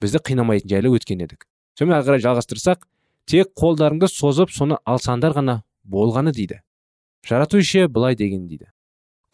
Бізді 0.01 0.21
қинамайтын 0.29 0.71
жайлы 0.71 0.93
өткен 0.97 1.25
едік. 1.25 1.47
Сонымен 1.79 1.99
ары 1.99 2.07
қарай 2.07 2.25
жалғастырсақ 2.25 2.87
тек 3.27 3.53
қолдарыңды 3.59 4.09
созып 4.13 4.53
соны 4.53 4.79
алсаңдар 4.85 5.35
ғана 5.37 5.63
болғаны 5.85 6.33
дейді. 6.37 6.61
Жаратушы 7.27 7.89
былай 7.89 8.17
деген 8.17 8.47
дейді. 8.49 8.71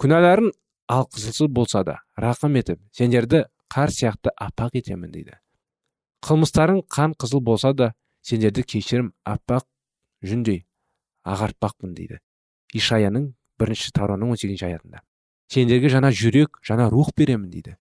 Күнәларың 0.00 0.52
алқызылсыз 0.88 1.50
болса 1.52 1.84
да 1.84 1.98
рақым 2.18 2.56
етіп 2.60 2.80
сендерді 2.96 3.44
қар 3.72 3.92
сияқты 3.92 4.32
аппақ 4.36 4.78
етемін 4.80 5.12
дейді. 5.12 5.36
Қылмыстарың 6.22 6.82
қан 6.86 7.14
қызыл 7.18 7.42
болса 7.44 7.72
да 7.72 7.92
сендерді 8.22 8.62
кешірім 8.62 9.12
аппақ 9.24 9.66
жүндей 10.22 10.64
ағартпақпын 11.26 11.94
дейді. 11.96 12.20
Ишаяның 12.74 13.32
бірінші 13.60 13.92
тарауының 13.96 14.34
он 14.34 14.40
сегізінші 14.40 14.68
аятында. 14.70 15.02
Сендерге 15.50 15.90
жаңа 15.92 16.12
жүрек 16.12 16.60
жаңа 16.66 16.90
рух 16.90 17.12
беремін 17.16 17.50
дейді. 17.50 17.76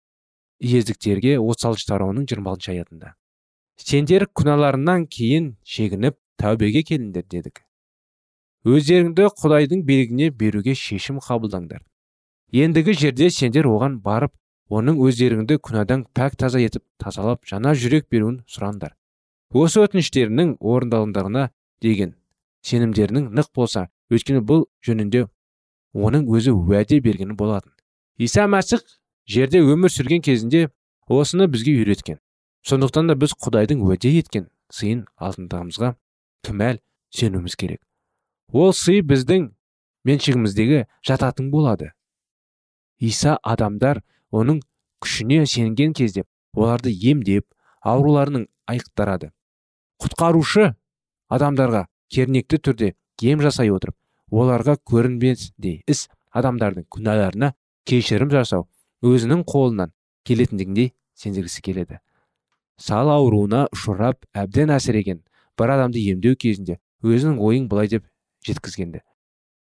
Иездіктерге 0.62 1.38
отыз 1.40 1.66
алтыншы 1.70 1.88
тарауының 1.90 2.28
жиырма 2.30 2.54
алтыншы 2.54 2.72
аятында. 2.76 3.16
Сендер 3.82 4.28
күнәларыңнан 4.38 5.08
кейін 5.10 5.56
шегініп 5.66 6.18
тәубеге 6.38 6.84
келіңдер 6.86 7.26
дедік. 7.30 7.64
Өздеріңді 8.66 9.32
құдайдың 9.42 9.82
билігіне 9.88 10.30
беруге 10.30 10.76
шешім 10.78 11.18
қабылдаңдар. 11.26 11.82
Ендігі 12.54 12.94
жерде 12.94 13.30
сендер 13.34 13.66
оған 13.66 13.98
барып 14.06 14.36
оның 14.70 15.00
өздеріңді 15.02 15.58
күнәдан 15.66 16.06
пәк 16.14 16.38
таза 16.38 16.62
етіп 16.62 16.84
тазалап 17.02 17.48
жаңа 17.50 17.74
жүрек 17.74 18.06
беруін 18.12 18.44
сұраңдар. 18.46 18.94
Осы 19.52 19.82
өтініштерінің 19.84 20.58
орындалымдарына 20.60 21.50
деген 21.82 22.14
сенімдерінің 22.68 23.32
нық 23.36 23.50
болса 23.56 23.88
өйткені 24.14 24.44
бұл 24.48 24.68
жөнінде 24.86 25.26
оның 25.94 26.28
өзі 26.32 26.54
уәде 26.56 27.00
бергені 27.04 27.36
болатын. 27.38 27.72
Иса 28.18 28.48
мәсіх 28.48 28.84
жерде 29.28 29.62
өмір 29.62 29.92
сүрген 29.92 30.22
кезінде 30.24 30.70
осыны 31.08 31.48
бізге 31.48 31.76
үйреткен. 31.82 32.20
Сондықтан 32.64 33.10
да 33.10 33.16
біз 33.16 33.34
құдайдың 33.42 33.82
уәде 33.84 34.12
еткен 34.20 34.48
сыйын 34.72 35.06
алтындығымызға 35.18 35.96
кімәл 36.46 36.80
сенуіміз 37.12 37.56
керек. 37.56 37.82
Ол 38.54 38.74
сый 38.74 39.02
біздің 39.02 39.50
меншігіміздегі 40.08 40.86
жататын 41.08 41.50
болады. 41.52 41.92
Иса 43.00 43.38
адамдар 43.44 44.04
оның 44.32 44.62
күшіне 45.02 45.46
сенген 45.46 45.94
кезде 45.98 46.26
оларды 46.54 46.94
емдеп 46.94 47.48
ауруларының 47.82 48.48
айықтырады. 48.70 49.32
Құтқарушы 50.02 50.74
адамдарға 51.30 51.88
кернекті 52.14 52.60
түрде 52.62 52.94
ем 53.22 53.42
жасай 53.42 53.72
отырып 53.74 53.96
оларға 54.32 54.78
көрінбесдей 54.88 55.82
іс 55.92 56.08
адамдардың 56.32 56.88
күнәларына 56.96 57.52
кешірім 57.88 58.32
жасау 58.32 58.68
өзінің 59.04 59.44
қолынан 59.48 59.92
келетіндігіне 60.26 60.92
сендіргісі 61.18 61.62
келеді. 61.66 62.00
Сал 62.78 63.12
ауруына 63.14 63.68
ұшырап 63.76 64.26
әбден 64.34 64.72
әсіреген 64.74 65.22
бір 65.60 65.76
адамды 65.76 66.02
емдеу 66.12 66.38
кезінде 66.40 66.80
өзінің 67.04 67.42
ойын 67.42 67.68
былай 67.70 67.90
деп 67.92 68.06
жеткізгенді. 68.48 69.02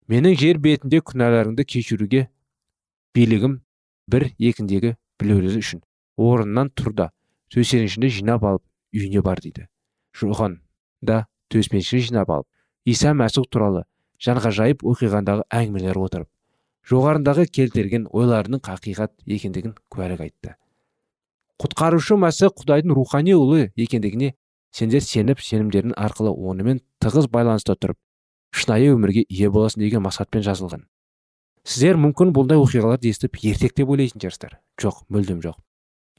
Менің 0.09 0.37
жер 0.39 0.57
бетінде 0.61 1.01
күнәларыңды 1.05 1.65
кешіруге 1.67 2.27
билігім 3.15 3.59
бір 4.07 4.31
екіндегі 4.39 4.95
біреулері 5.19 5.61
үшін 5.61 5.83
орнынан 6.17 6.71
тұр 6.75 6.93
да 6.95 7.11
жинап 7.53 8.43
алып 8.43 8.63
үйіне 8.93 9.21
бар 9.21 9.39
дейді. 9.39 9.67
Жохан 10.13 10.61
да 11.01 11.27
төсбелгісін 11.49 11.99
жинап 12.07 12.29
алып 12.29 12.47
иса 12.85 13.13
мәсіх 13.13 13.47
туралы 13.49 13.85
жанғажайып 14.21 14.83
оқиғандағы 14.85 15.47
әңгімелер 15.49 15.97
отырып 16.01 16.29
жоғарындағы 16.89 17.45
келтірген 17.53 18.07
ойларының 18.09 18.61
хақиқат 18.65 19.13
екендігін 19.25 19.75
куәлік 19.93 20.23
айтты. 20.25 20.55
Құтқарушы 21.61 22.17
мәсі 22.17 22.49
құдайдың 22.57 22.95
рухани 22.97 23.35
ұлы 23.37 23.69
екендігіне 23.77 24.33
сендер 24.73 25.03
сеніп 25.05 25.43
сенімдерің 25.45 25.93
арқылы 25.93 26.33
онымен 26.33 26.81
тығыз 27.03 27.29
байланыста 27.29 27.75
тұрып 27.77 27.99
шынайы 28.51 28.95
өмірге 28.95 29.25
ие 29.29 29.49
боласың 29.53 29.83
деген 29.85 30.01
мақсатпен 30.07 30.41
жазылған. 30.47 30.87
Сіздер 31.63 31.99
мүмкін 32.01 32.33
бұндай 32.33 32.57
оқиғаларды 32.57 33.11
естіп 33.11 33.37
ертек 33.45 33.75
деп 33.77 33.91
ойлайтын 33.93 34.23
шығарсыздар 34.23 34.57
жоқ 34.81 35.03
мүлдем 35.13 35.43
жоқ. 35.45 35.59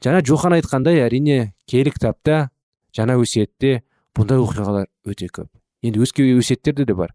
Жаңа 0.05 0.23
жохан 0.27 0.55
айтқандай 0.55 1.03
әрине 1.03 1.55
киелі 1.67 1.91
кітапта 1.97 2.51
жаңа 2.95 3.19
өсиетте 3.19 3.83
бұндай 4.15 4.39
оқиғалар 4.39 4.87
өте 5.11 5.27
көп. 5.27 5.51
Енді 5.83 6.05
өзге 6.07 6.29
өсиеттерде 6.39 6.87
де 6.87 6.95
бар. 6.95 7.11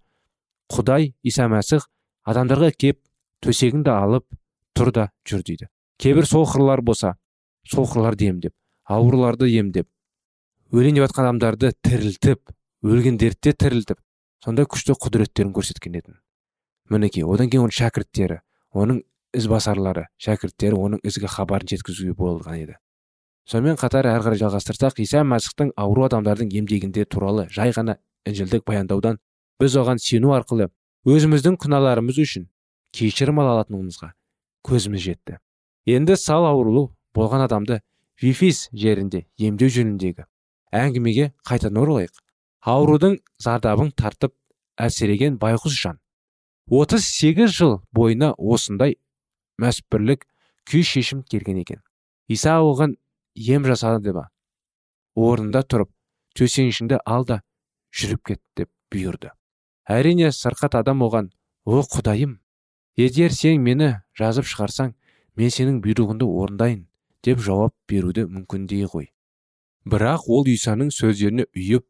Құдай 0.74 1.14
иса 1.24 1.48
мәсіх 1.52 1.88
адамдарға 2.28 2.72
кеп 2.78 3.00
төсегіңді 3.46 3.94
алып 3.94 4.26
тұр 4.78 4.92
да 4.94 5.10
жүр 5.28 5.44
дейді. 5.48 5.70
Кейбір 5.98 6.28
соқырлар 6.30 6.82
болса 6.86 7.16
соқырларды 7.72 8.30
емдеп 8.32 8.54
ауруларды 8.88 9.50
емдеп 9.52 9.88
өлейін 10.72 11.00
деп 11.00 11.08
жатқан 11.08 11.28
адамдарды 11.28 11.74
тірілтіп 11.84 12.54
өлген 12.86 13.18
дертте 13.20 13.54
тірілтіп 13.54 14.00
сондай 14.44 14.68
күшті 14.70 14.96
құдіреттерін 15.02 15.54
көрсеткен 15.56 15.98
еді 16.00 16.18
мінекей 16.94 17.26
одан 17.28 17.52
кейін 17.52 17.68
оның 17.68 17.78
шәкірттері 17.80 18.40
оның 18.78 19.02
ізбасарлары 19.38 20.08
шәкірттері 20.24 20.80
оның 20.88 21.02
ізгі 21.08 21.30
хабарын 21.32 21.72
жеткізуге 21.72 22.14
болған 22.18 22.62
еді. 22.62 22.78
Сонымен 23.48 23.78
қатар 23.80 24.08
әрі 24.08 24.24
қарай 24.26 24.40
жалғастырсақ 24.42 25.02
иса 25.04 25.24
мәсіхтің 25.28 25.74
ауру 25.80 26.06
адамдардың 26.08 26.52
емдегенде 26.60 27.06
туралы 27.06 27.48
жай 27.52 27.72
ғана 27.76 27.98
інжілдік 28.28 28.66
баяндаудан 28.68 29.20
біз 29.62 29.78
оған 29.82 30.02
сену 30.02 30.34
арқылы 30.38 30.70
өзіміздің 31.08 31.58
күнәларымыз 31.64 32.20
үшін 32.24 32.48
кешірім 32.96 33.42
ала 33.42 33.58
алатынымызға 33.58 34.12
көзіміз 34.68 35.04
жетті. 35.04 35.38
Енді 35.88 36.18
сал 36.20 36.46
аурулы 36.46 36.90
болған 37.16 37.46
адамды 37.46 37.82
вифис 38.22 38.68
жерінде 38.74 39.26
емдеу 39.38 39.70
жөніндегі 39.72 40.28
әңгімеге 40.76 41.32
қайтадан 41.48 41.80
оралайық. 41.84 42.14
Аурудың 42.68 43.20
зардабын 43.40 43.94
тартып 43.96 44.34
әлсіреген 44.78 45.38
байғұс 45.42 45.78
жан 45.78 46.00
38 46.70 47.54
жыл 47.56 47.78
бойына 47.96 48.34
осындай 48.38 48.98
мәсбірлік 49.62 50.26
күй 50.68 50.84
шешім 50.84 51.24
келген 51.24 51.62
екен. 51.64 51.80
Иса 52.28 52.60
оған 52.60 52.98
ем 53.36 53.64
жасады 53.64 54.12
ба 54.14 54.28
орнында 55.16 55.64
тұрып 55.64 55.94
төсенішіңді 56.36 57.00
ал 57.06 57.26
да 57.26 57.42
жүріп 57.96 58.24
кет 58.28 58.42
деп 58.58 58.70
бұйырды. 58.92 59.32
Әрине 59.88 60.32
сырқат 60.36 60.76
адам 60.76 61.04
оған 61.06 61.32
о 61.66 61.82
құдайым 61.96 62.38
егер 63.00 63.32
сен 63.32 63.62
мені 63.64 63.90
жазып 64.20 64.48
шығарсаң 64.52 64.94
мен 65.40 65.54
сенің 65.54 65.82
бұйрығыңды 65.86 66.28
орындайын 66.28 66.82
деп 67.24 67.40
жауап 67.44 67.74
беруді 67.88 68.26
мүмкіндей 68.28 68.88
ғой. 68.92 69.12
Бірақ 69.88 70.28
ол 70.28 70.48
исаның 70.52 70.90
сөздеріне 70.92 71.46
үйіп 71.56 71.86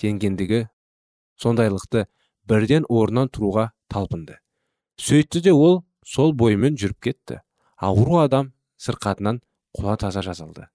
сенгендігі 0.00 0.62
сондайлықты 1.42 2.06
бірден 2.48 2.86
орнынан 2.88 3.28
тұруға 3.28 3.70
талпынды. 3.92 4.38
Сөйтті 4.96 5.42
де 5.44 5.52
ол 5.52 5.82
сол 6.06 6.32
бойымен 6.32 6.78
жүріп 6.80 7.00
кетті. 7.08 7.40
Ауру 7.76 8.20
адам 8.22 8.52
сырқатынан 8.80 9.42
құла 9.76 9.96
таза 10.00 10.22
жазылды. 10.22 10.68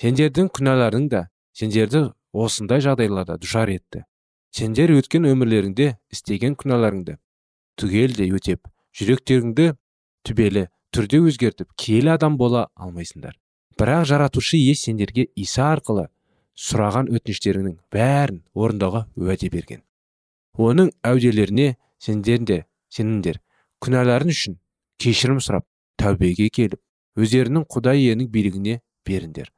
Сендердің 0.00 0.48
күнәларың 0.54 1.08
да 1.12 1.26
сендерді 1.52 2.12
осындай 2.32 2.80
жағдайларда 2.80 3.36
душар 3.42 3.68
етті. 3.68 4.06
Сендер 4.52 4.90
өткен 4.92 5.24
өмірлеріңде 5.30 5.86
істеген 6.12 6.54
күнәларыңды 6.60 7.14
түгелдей 7.80 8.34
өтеп 8.36 8.68
жүректеріңді 8.98 9.68
түбелі 10.28 10.66
түрде 10.92 11.20
өзгертіп 11.24 11.70
киелі 11.80 12.10
адам 12.12 12.34
бола 12.36 12.66
алмайсыңдар. 12.76 13.38
Бірақ 13.80 14.04
жаратушы 14.10 14.58
ие 14.60 14.74
сендерге 14.76 15.24
иса 15.40 15.70
арқылы 15.72 16.10
сұраған 16.52 17.08
өтініштеріңнің 17.16 17.78
бәрін 17.94 18.42
орындауға 18.52 19.06
уәде 19.16 19.48
берген. 19.54 19.80
Оның 20.52 20.90
әуделеріне 21.00 21.78
сендер 21.96 22.44
де 22.44 22.58
сеніңдер 22.92 23.38
күнәларың 23.80 24.34
үшін 24.34 24.58
кешірім 25.00 25.40
сұрап 25.40 25.64
тәубеге 25.96 26.50
келіп 26.52 26.76
өздерінің 27.16 27.64
құдай 27.72 28.04
иенің 28.04 28.28
билігіне 28.36 28.82
беріңдер. 29.08 29.48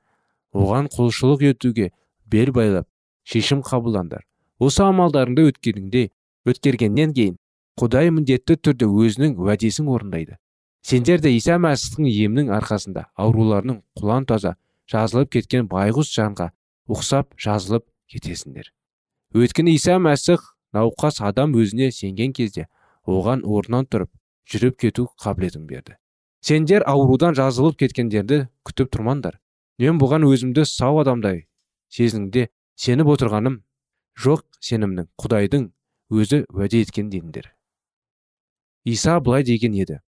Оған 0.54 0.86
құлшылық 0.94 1.42
етуге 1.50 1.90
бел 2.30 2.54
байлап 2.54 2.86
шешім 3.26 3.66
қабылдандар 3.66 4.22
осы 4.64 4.84
амалдарыңды 4.84 5.48
өткеніңде 5.50 6.04
өткергеннен 6.50 7.14
кейін 7.16 7.36
құдай 7.80 8.10
міндетті 8.14 8.56
түрде 8.60 8.86
өзінің 8.86 9.36
уәдесін 9.40 9.88
орындайды. 9.90 10.38
Сендер 10.84 11.22
де 11.24 11.32
иса 11.34 11.56
мәсіхтің 11.58 12.10
емінің 12.10 12.52
арқасында 12.58 13.06
ауруларының 13.16 13.80
құлан 13.98 14.26
таза 14.28 14.54
жазылып 14.90 15.32
кеткен 15.36 15.68
байғұс 15.70 16.12
жанға 16.12 16.50
ұқсап 16.92 17.32
жазылып 17.40 17.86
кетесіңдер. 18.12 18.68
Өйткені 19.34 19.74
иса 19.74 19.96
мәсіх 19.98 20.44
науқас 20.76 21.22
адам 21.24 21.56
өзіне 21.56 21.90
сенген 21.90 22.34
кезде 22.36 22.68
оған 23.06 23.42
орнынан 23.42 23.88
тұрып 23.88 24.12
жүріп 24.52 24.78
кету 24.84 25.08
қабілетін 25.24 25.66
берді. 25.66 25.96
Сендер 26.44 26.84
аурудан 26.86 27.34
жазылып 27.34 27.78
кеткендерді 27.80 28.44
күтіп 28.68 28.92
тұрмаңдар. 28.92 29.40
Мен 29.80 29.98
бұған 29.98 30.26
өзімді 30.28 30.66
сау 30.68 31.00
адамдай 31.00 31.46
сезініңде 31.88 32.50
сеніп 32.76 33.08
отырғаным 33.14 33.62
жоқ 34.20 34.46
сенімнің 34.60 35.10
құдайдың 35.20 35.68
өзі 36.14 36.44
уәде 36.54 36.84
еткен 36.84 37.10
дедіңдер 37.10 37.54
иса 38.84 39.18
былай 39.20 39.44
деген 39.44 39.74
еді. 39.74 40.00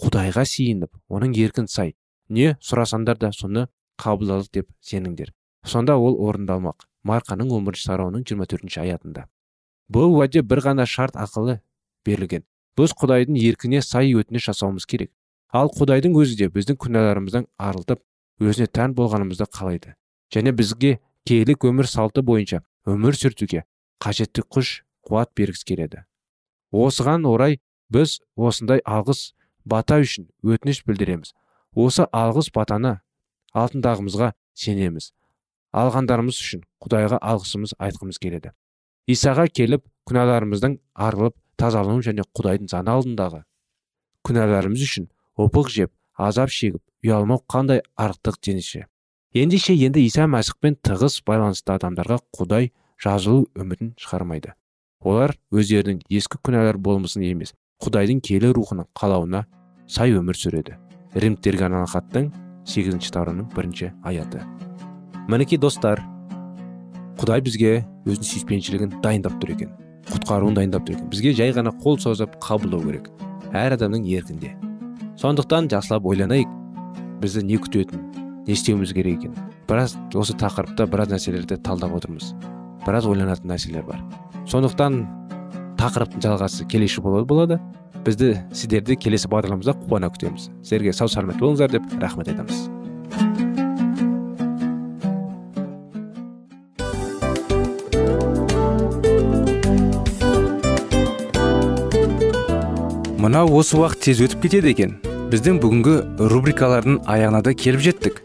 Құдайға 0.00 0.44
сиініп 0.46 0.94
оның 1.10 1.34
еркін 1.36 1.66
сай. 1.68 1.96
Не 2.30 2.54
сұрасаңдар 2.62 3.18
да 3.18 3.32
соны 3.34 3.66
қабылдадық 4.00 4.52
деп 4.54 4.70
сеніңдер 4.80 5.34
сонда 5.66 5.96
ол 5.98 6.16
орындалмақ. 6.28 6.86
Марқаның 7.04 7.50
бірінші 7.66 7.88
тарауының 7.88 8.24
жиырма 8.28 8.46
төртінші 8.46 8.80
аятында. 8.80 9.26
Бұл 9.90 10.14
уәде 10.14 10.42
бір 10.42 10.60
ғана 10.64 10.86
шарт 10.86 11.16
ақылы 11.16 11.60
берілген. 12.06 12.44
Біз 12.76 12.92
құдайдың 12.92 13.36
еркіне 13.40 13.82
сай 13.82 14.12
өтініш 14.14 14.50
жасауымыз 14.50 14.86
керек. 14.86 15.10
Ал 15.52 15.72
құдайдың 15.74 16.14
өзі 16.20 16.36
де 16.38 16.48
біздің 16.52 16.78
күнәларымыздан 16.80 17.48
арылтып 17.58 18.00
өзіне 18.40 18.68
тән 18.68 18.94
болғанымызды 18.94 19.48
қалайды. 19.48 19.96
Және 20.32 20.52
бізге 20.52 20.98
киелік 21.26 21.64
өмір 21.64 21.88
салты 21.88 22.22
бойынша 22.22 22.62
өмір 22.88 23.18
сүртуге 23.18 23.64
қажетті 24.00 24.44
күш 24.46 24.80
қуат 25.06 25.32
бергісі 25.36 25.66
келеді. 25.68 26.04
Осыған 26.72 27.26
орай 27.28 27.58
біз 27.90 28.20
осындай 28.36 28.80
алғыс 28.84 29.34
бата 29.64 30.00
үшін 30.00 30.30
өтініш 30.44 30.84
білдіреміз. 30.86 31.34
Осы 31.74 32.06
алғыс 32.12 32.50
батаны 32.54 33.00
алтындағымызға 33.54 34.32
сенеміз. 34.54 35.12
Алғандарымыз 35.74 36.40
үшін 36.40 36.64
құдайға 36.82 37.20
алғысымыз 37.20 37.76
айтқымыз 37.78 38.18
келеді. 38.18 38.54
Исаға 39.06 39.46
келіп 39.48 39.84
күнәларымыздың 40.08 40.80
арылып 40.94 41.36
тазалану 41.60 42.02
және 42.02 42.24
құдайдың 42.34 42.70
заңы 42.72 42.94
алдындағы 42.94 43.44
күнәларымыз 44.26 44.84
үшін 44.84 45.08
опық 45.40 45.70
жеп 45.72 45.92
азап 46.28 46.52
шегіп 46.54 46.82
ұялмау 47.06 47.42
қандай 47.50 47.82
арықтық 47.96 48.38
денеше 48.46 48.86
ендеше 49.30 49.76
енді 49.78 50.02
иса 50.02 50.24
мәсіхпен 50.26 50.74
тығыз 50.82 51.20
байланысты 51.22 51.70
адамдарға 51.76 52.16
құдай 52.34 52.72
жазылу 52.98 53.44
үмітін 53.54 53.92
шығармайды. 53.94 54.56
Олар 55.06 55.36
өздерінің 55.54 56.00
ескі 56.10 56.40
күнәлар 56.42 56.80
болмысын 56.82 57.22
емес 57.28 57.54
құдайдың 57.84 58.18
келі 58.26 58.50
рухының 58.56 58.88
қалауына 58.98 59.44
сай 59.86 60.16
өмір 60.18 60.34
сүреді. 60.34 60.74
Римдерге 61.14 61.68
арналған 61.68 61.92
хаттың 61.92 62.26
сегізінші 62.66 63.12
тарауының 63.14 63.46
бірінші 63.54 63.92
аяты. 64.02 64.42
Мінекей 65.30 65.62
достар 65.62 66.02
құдай 67.22 67.44
бізге 67.46 67.72
өзінің 68.10 68.30
сүйіспеншілігін 68.32 68.98
дайындап 69.04 69.38
тұр 69.38 69.54
екен 69.54 69.76
құтқаруын 70.10 70.58
дайындап 70.58 70.88
тұр 70.88 70.98
екен. 70.98 71.10
Бізге 71.12 71.36
жай 71.38 71.54
ғана 71.54 71.70
қол 71.84 72.00
созып 72.02 72.34
қабылдау 72.42 72.82
керек. 72.82 73.12
Әр 73.54 73.78
адамның 73.78 74.10
еркінде. 74.10 74.56
Сондықтан 75.22 75.70
жақсылап 75.70 76.06
ойланайық 76.10 76.50
бізді 77.22 77.44
не 77.46 77.60
күтетінін 77.62 78.29
не 78.50 78.54
істеуіміз 78.54 78.92
керек 78.92 79.20
екен. 79.20 79.34
Біраз 79.68 79.94
осы 80.18 80.34
тақырыпта 80.34 80.88
біраз 80.90 81.12
нәрселерді 81.12 81.54
талдап 81.62 81.92
отырмыз. 81.94 82.32
Біраз 82.82 83.06
ойланатын 83.06 83.46
нәрселер 83.46 83.84
бар. 83.86 84.00
Сондықтан 84.50 85.04
тақырыптың 85.78 86.24
жалғасы 86.24 86.66
келесі 86.66 86.98
болады 87.04 87.28
болады. 87.30 87.60
Бізді 88.02 88.40
сіздерді 88.50 88.96
келесі 88.98 89.30
бағдарламамызда 89.30 89.76
қуана 89.84 90.10
күтеміз. 90.10 90.48
Сіздерге 90.64 90.90
сау 90.92 91.06
саламат 91.06 91.38
болыңыздар 91.38 91.70
деп 91.70 91.86
рахмет 92.02 92.32
айтамыз. 92.32 92.66
Мынау 103.20 103.54
осы 103.60 103.78
уақыт 103.78 104.08
тез 104.08 104.24
өтіп 104.26 104.48
кетеді 104.48 104.74
екен. 104.74 104.98
Біздің 105.30 105.62
бүгінгі 105.62 105.94
рубрикалардың 106.32 107.04
аяғына 107.06 107.44
да 107.46 107.54
келіп 107.54 107.86
жеттік. 107.86 108.24